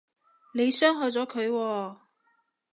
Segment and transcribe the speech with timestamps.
[0.55, 1.97] 你傷害咗佢喎